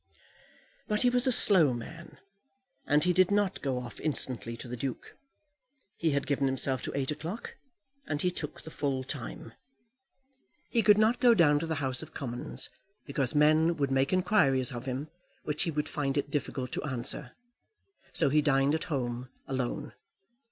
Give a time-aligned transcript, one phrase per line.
[0.87, 2.17] But he was a slow man,
[2.87, 5.15] and he did not go off instantly to the Duke.
[5.95, 7.55] He had given himself to eight o'clock,
[8.07, 9.53] and he took the full time.
[10.71, 12.71] He could not go down to the House of Commons
[13.05, 15.09] because men would make inquiries of him
[15.43, 17.33] which he would find it difficult to answer.
[18.11, 19.93] So he dined at home, alone.